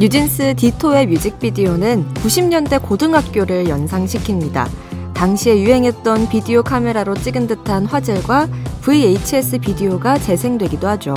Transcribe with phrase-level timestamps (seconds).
[0.00, 4.68] 뉴진스 디토의 뮤직비디오는 90년대 고등학교를 연상시킵니다.
[5.12, 8.48] 당시에 유행했던 비디오 카메라로 찍은 듯한 화질과
[8.82, 11.14] VHS 비디오가 재생되기도 하죠.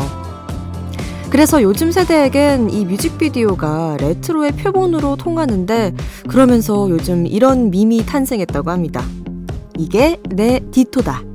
[1.30, 5.94] 그래서 요즘 세대에겐 이 뮤직비디오가 레트로의 표본으로 통하는데
[6.28, 9.06] 그러면서 요즘 이런 밈이 탄생했다고 합니다.
[9.78, 11.31] 이게 내 디토다.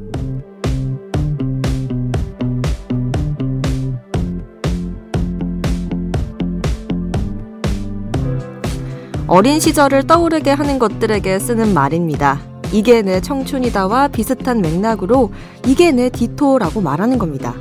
[9.29, 12.41] 어린 시절을 떠오르게 하는 것들에게 쓰는 말입니다.
[12.73, 15.33] 이게 내 청춘이다와 비슷한 맥락으로
[15.67, 17.55] 이게 내 Ditto라고 말하는 겁니다.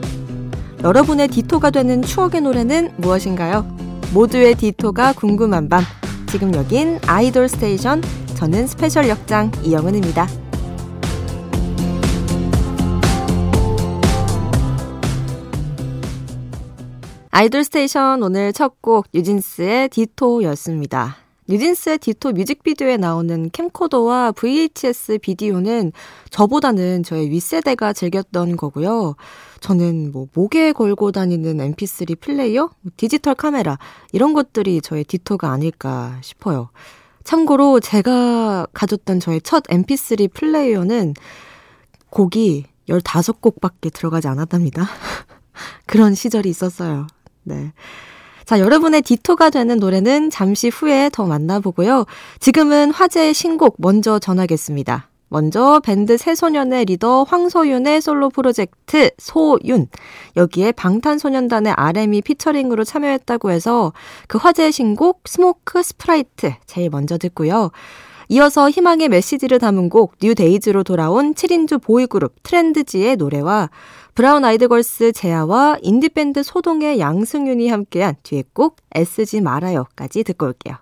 [0.84, 3.66] 여러분의 Ditto가 되는 추억의 노래는 무엇인가요?
[4.14, 5.82] 모두의 Ditto가 궁금한 밤.
[6.28, 8.04] 지금 여긴 아이돌 스테이션.
[8.36, 10.28] 저는 스페셜 역장 이영은입니다.
[17.32, 21.25] 아이돌 스테이션 오늘 첫곡 뉴진스의 Ditto였습니다.
[21.48, 25.92] 뉴진스의 Ditto 뮤직비디오에 나오는 캠코더와 VHS 비디오는
[26.32, 29.16] 저보다는 저의 윗세대가 즐겼던 거고요.
[29.60, 33.78] 저는 뭐 목에 걸고 다니는 mp3 플레이어, 디지털 카메라
[34.12, 36.70] 이런 것들이 저의 Ditto가 아닐까 싶어요.
[37.24, 41.14] 참고로 제가 가졌던 저의 첫 mp3 플레이어는
[42.10, 44.88] 곡이 15곡밖에 들어가지 않았답니다.
[45.86, 47.08] 그런 시절이 있었어요.
[47.44, 47.74] 네.
[48.46, 52.06] 자, 여러분의 Ditto가 되는 노래는 잠시 후에 더 만나보고요.
[52.40, 55.10] 지금은 화제의 신곡 먼저 전하겠습니다.
[55.30, 59.88] 먼저 밴드 새소년의 리더 황소윤의 솔로 프로젝트 소윤.
[60.38, 63.94] 여기에 방탄소년단의 RM이 피처링으로 참여했다고 해서
[64.28, 67.72] 그 화제의 신곡 Smoke Sprite 제일 먼저 듣고요.
[68.30, 73.70] 이어서 희망의 메시지를 담은 곡 NEW DAYZ로 돌아온 7인조 보이그룹 트렌드지의 노래와
[74.16, 80.76] 브라운 아이드 걸스 제아와 인디밴드 소동의 양승윤이 함께한 듀엣곡 애쓰지 말아요까지 듣고 올게요.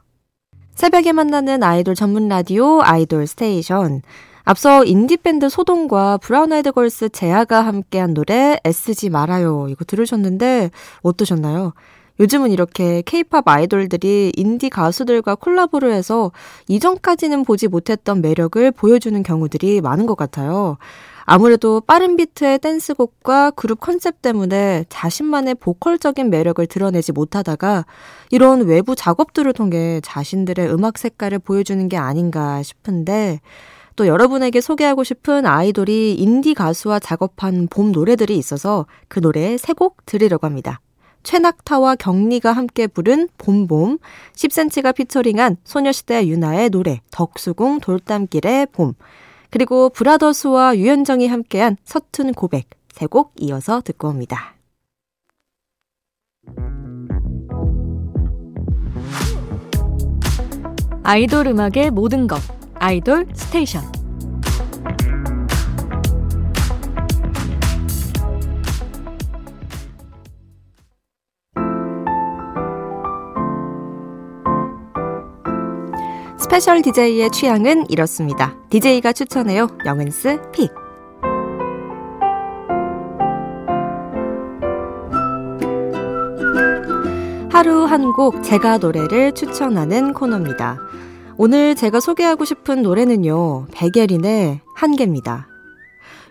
[0.75, 4.03] 새벽에 만나는 아이돌 전문 라디오 아이돌 스테이션.
[4.43, 10.69] 앞서 인디밴드 소동과 브라운 아이드 걸스 제아가 함께한 노래 애쓰지 말아요 이거 들으셨는데
[11.01, 11.73] 어떠셨나요?
[12.19, 16.31] 요즘은 이렇게 케이팝 아이돌들이 인디 가수들과 콜라보를 해서
[16.67, 20.77] 이전까지는 보지 못했던 매력을 보여주는 경우들이 많은 것 같아요.
[21.25, 27.85] 아무래도 빠른 비트의 댄스곡과 그룹 컨셉 때문에 자신만의 보컬적인 매력을 드러내지 못하다가
[28.29, 33.39] 이런 외부 작업들을 통해 자신들의 음악 색깔을 보여주는 게 아닌가 싶은데
[33.95, 40.05] 또 여러분에게 소개하고 싶은 아이돌이 인디 가수와 작업한 봄 노래들이 있어서 그 노래 세 곡
[40.05, 40.79] 들으려고 합니다.
[41.23, 43.97] 최낙타와 경리가 함께 부른 봄봄,
[44.35, 48.93] 10cm가 피처링한 소녀시대 유나의 노래 덕수궁 돌담길의 봄,
[49.53, 54.55] 그리고 브라더스와 유현정이 함께한 서툰 고백 세 곡 이어서 듣고 옵니다.
[61.03, 62.39] 아이돌 음악의 모든 것
[62.79, 63.83] 아이돌 스테이션
[76.53, 78.55] 스페셜 DJ의 취향은 이렇습니다.
[78.69, 79.69] DJ가 추천해요.
[79.87, 80.69] 영은's pick.
[87.49, 90.77] 하루 한 곡 제가 노래를 추천하는 코너입니다.
[91.37, 95.47] 오늘 제가 소개하고 싶은 노래는요, 백예린의 한계입니다.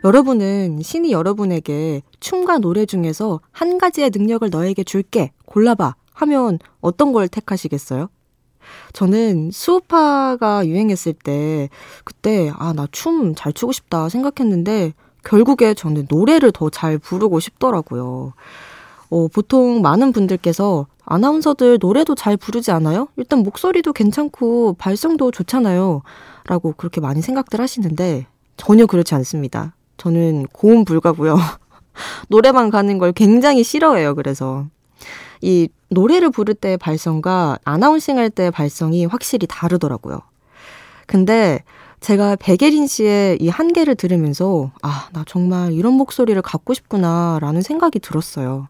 [0.04, 7.26] 여러분은 신이 여러분에게 춤과 노래 중에서 한 가지의 능력을 너에게 줄게, 골라봐 하면 어떤 걸
[7.26, 8.08] 택하시겠어요?
[8.92, 11.68] 저는 수우파가 유행했을 때
[12.04, 14.92] 그때 아 나 춤 잘 추고 싶다 생각했는데
[15.24, 18.32] 결국에 저는 노래를 더 잘 부르고 싶더라고요.
[19.10, 23.08] 어, 보통 많은 분들께서 아나운서들 노래도 잘 부르지 않아요?
[23.16, 26.02] 일단 목소리도 괜찮고 발성도 좋잖아요.
[26.46, 28.26] 라고 그렇게 많이 생각들 하시는데
[28.56, 29.74] 전혀 그렇지 않습니다.
[29.96, 31.36] 저는 고음 불가고요.
[32.28, 34.14] 노래방 가는 걸 굉장히 싫어해요.
[34.14, 34.66] 그래서
[35.42, 40.20] 이 노래를 부를 때의 발성과 아나운싱 할 때의 발성이 확실히 다르더라고요.
[41.06, 41.62] 근데
[42.00, 48.00] 제가 백예린 씨의 이 한계를 들으면서 아, 나 정말 이런 목소리를 갖고 싶구나 라는 생각이
[48.00, 48.68] 들었어요.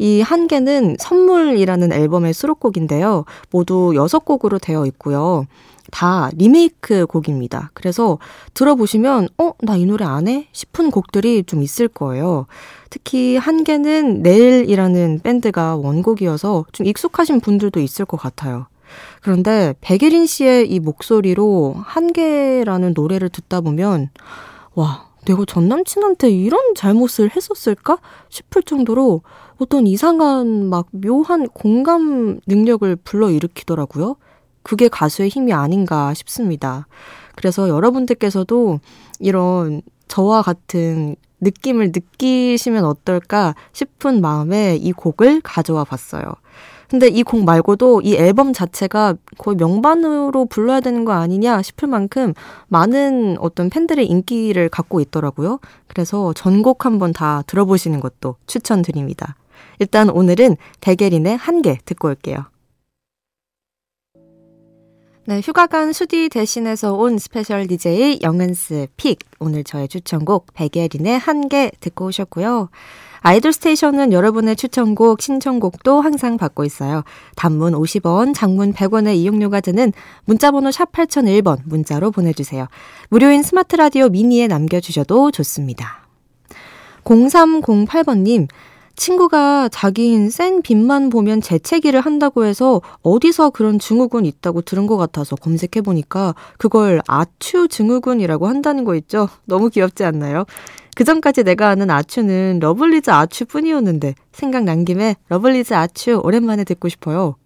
[0.00, 3.26] 이 한계는 선물이라는 앨범의 수록곡인데요.
[3.50, 5.44] 모두 6곡으로 되어 있고요.
[5.90, 7.70] 다 리메이크 곡입니다.
[7.74, 8.18] 그래서
[8.54, 10.48] 들어보시면, 어, 나 이 노래 안 해?
[10.52, 12.46] 싶은 곡들이 좀 있을 거예요.
[12.88, 18.68] 특히 한 개는 내일이라는 밴드가 원곡이어서 좀 익숙하신 분들도 있을 것 같아요.
[19.20, 24.08] 그런데 백예린 씨의 이 목소리로 한계라는 노래를 듣다 보면,
[24.74, 27.98] 와, 내가 전 남친한테 이런 잘못을 했었을까
[28.30, 29.20] 싶을 정도로
[29.60, 34.16] 어떤 이상한 막 묘한 공감 능력을 불러일으키더라고요.
[34.62, 36.86] 그게 가수의 힘이 아닌가 싶습니다.
[37.36, 38.80] 그래서 여러분들께서도
[39.18, 46.24] 이런 저와 같은 느낌을 느끼시면 어떨까 싶은 마음에 이 곡을 가져와 봤어요.
[46.88, 52.32] 근데 이 곡 말고도 이 앨범 자체가 거의 명반으로 불러야 되는 거 아니냐 싶을 만큼
[52.68, 55.60] 많은 어떤 팬들의 인기를 갖고 있더라고요.
[55.86, 59.36] 그래서 전곡 한번 다 들어보시는 것도 추천드립니다.
[59.78, 62.46] 일단 오늘은 백예린의 한 개 듣고 올게요.
[65.26, 69.18] 네, 휴가 간 수디 대신해서 온 스페셜 DJ 영은's pick.
[69.38, 72.70] 오늘 저의 추천곡 백예린의 한계 듣고 오셨고요.
[73.20, 77.04] 아이돌 스테이션은 여러분의 추천곡, 신청곡도 항상 받고 있어요.
[77.36, 79.92] 단문 50원, 장문 100원의 이용료가 드는
[80.24, 82.66] 문자번호 샵 8001번 문자로 보내주세요.
[83.10, 86.08] 무료인 스마트 라디오 미니에 남겨주셔도 좋습니다.
[87.04, 88.48] 0308번님,
[89.00, 95.36] 친구가 자기는 센 빛만 보면 재채기를 한다고 해서 어디서 그런 증후군 있다고 들은 것 같아서
[95.36, 99.30] 검색해보니까 그걸 아추 증후군이라고 한다는 거 있죠?
[99.46, 100.44] 너무 귀엽지 않나요?
[100.94, 107.36] 그 전까지 내가 아는 아추는 러블리즈 아추 뿐이었는데 생각난 김에 러블리즈 아추 오랜만에 듣고 싶어요.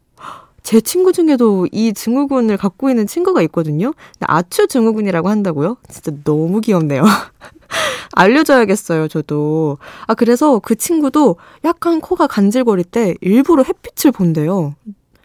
[0.64, 3.92] 제 친구 중에도 이 증후군을 갖고 있는 친구가 있거든요.
[4.20, 5.76] 아추 증후군이라고 한다고요?
[5.90, 7.04] 진짜 너무 귀엽네요.
[8.16, 9.76] 알려줘야겠어요, 저도.
[10.06, 14.74] 아, 그래서 그 친구도 약간 코가 간질거릴 때 일부러 햇빛을 본대요.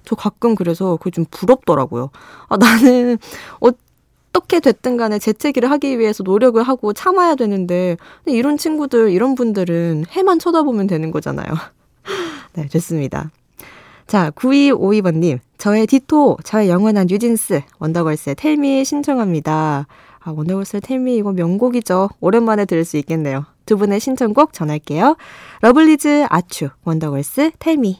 [0.04, 2.10] 저 가끔 그래서 그게 좀 부럽더라고요.
[2.50, 3.18] 아, 나는
[3.62, 7.96] 어떻게 됐든 간에 재채기를 하기 위해서 노력을 하고 참아야 되는데,
[8.26, 11.48] 이런 친구들, 이런 분들은 해만 쳐다보면 되는 거잖아요.
[12.54, 13.32] 네, 좋습니다.
[14.10, 15.38] 자, 9252번님.
[15.60, 19.86] 저의 Ditto, 저의 영원한 뉴진스, 원더걸스의 Tell Me 신청합니다.
[20.22, 22.10] 아, 원더걸스의 Tell Me 이거 명곡이죠.
[22.20, 23.46] 오랜만에 들을 수 있겠네요.
[23.68, 25.16] 두 분의 신청곡 전할게요.
[25.62, 28.00] 러블리즈 아추, 원더걸스 Tell Me.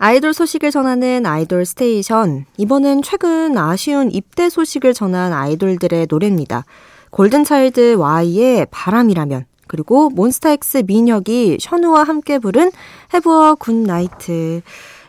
[0.00, 2.46] 아이돌 소식을 전하는 아이돌 스테이션.
[2.56, 6.64] 이번엔 최근 아쉬운 입대 소식을 전한 아이돌들의 노래입니다.
[7.10, 12.70] 골든차일드 Y의 바람이라면, 그리고 몬스타엑스 민혁이 셔누와 함께 부른
[13.12, 14.60] Have A Good Night.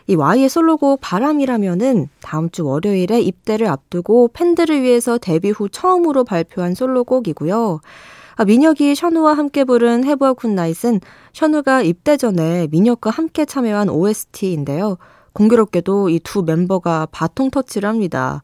[0.08, 6.74] 이 Y의 솔로곡 바람이라면은 다음 주 월요일에 입대를 앞두고 팬들을 위해서 데뷔 후 처음으로 발표한
[6.74, 7.80] 솔로곡이고요.
[8.40, 11.02] 아, 민혁이 셔누와 함께 부른 Have A Good Night은
[11.34, 14.96] 셔누가 입대 전에 민혁과 함께 참여한 OST인데요.
[15.34, 18.40] 공교롭게도 이 두 멤버가 바통 터치를 합니다.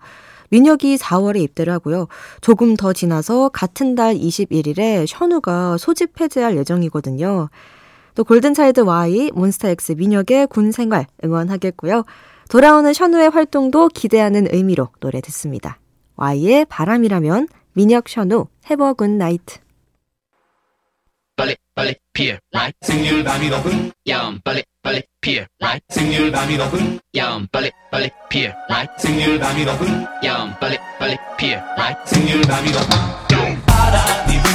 [0.50, 2.08] 민혁이 4월에 입대를 하고요.
[2.42, 7.48] 조금 더 지나서 같은 달 21일에 셔누가 소집 해제할 예정이거든요.
[8.14, 12.04] 또 골든차일드 Y, 몬스타엑스 민혁의 군 생활 응원하겠고요.
[12.50, 15.78] 돌아오는 셔누의 활동도 기대하는 의미로 노래 듣습니다.
[16.16, 19.65] Y의 바람이라면 민혁 셔누 Have A Good Night.
[21.76, 27.46] 빨리 피어 라이 승률 밤이 높은 야음 빨리 빨리 피어 라이 승률 밤이 높은 야음
[27.52, 33.62] 빨리 빨리 피어 라이 승률 밤이 높은 야음 빨리 빨리 피어 라이 승률 밤이 높은
[33.66, 34.45] 바람이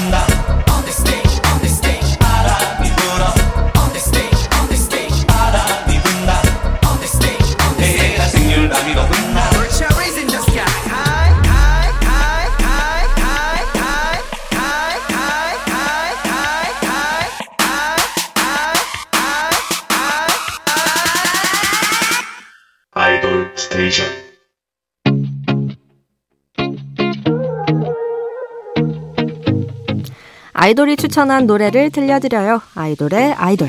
[30.63, 32.61] 아이돌이 추천한 노래를 들려드려요.
[32.75, 33.67] 아이돌의 아이돌.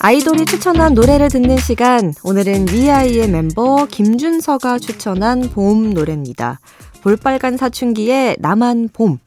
[0.00, 2.12] 아이돌이 추천한 노래를 듣는 시간.
[2.22, 6.60] 오늘은 위아이의 멤버 김준서가 추천한 봄 노래입니다.
[7.00, 9.18] 볼빨간 사춘기의 나만 봄.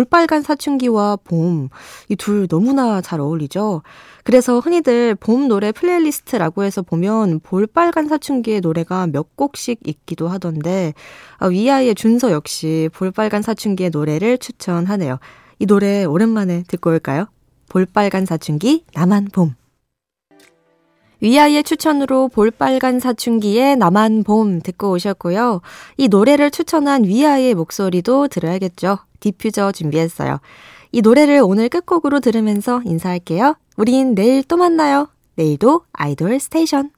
[0.00, 1.70] 볼빨간 사춘기와 봄,
[2.10, 3.80] 이 둘 너무나 잘 어울리죠?
[4.24, 10.92] 그래서 흔히들 봄 노래 playlist라고 해서 보면 볼빨간 사춘기의 노래가 몇 곡씩 있기도 하던데,
[11.38, 15.18] 아, 위아이의 준서 역시 볼빨간 사춘기의 노래를 추천하네요.
[15.60, 17.28] 이 노래 오랜만에 듣고 올까요?
[17.70, 19.54] 볼빨간 사춘기, 나만 봄.
[21.20, 25.60] 위아이의 추천으로 볼빨간 사춘기의 나만 봄 듣고 오셨고요.
[25.96, 28.98] 이 노래를 추천한 위아이의 목소리도 들어야겠죠.
[29.20, 30.40] 디퓨저 준비했어요.
[30.92, 33.56] 이 노래를 오늘 끝곡으로 들으면서 인사할게요.
[33.76, 35.08] 우린 내일 또 만나요.
[35.34, 36.90] 내일도 아이돌 스테이션.